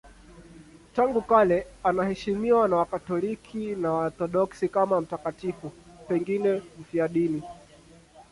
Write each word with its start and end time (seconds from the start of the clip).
Tangu 0.95 1.21
kale 1.21 1.67
anaheshimiwa 1.83 2.67
na 2.67 2.75
Wakatoliki 2.75 3.75
na 3.75 3.91
Waorthodoksi 3.91 4.69
kama 4.69 5.01
mtakatifu, 5.01 5.71
pengine 6.07 6.61
mfiadini. 6.79 7.43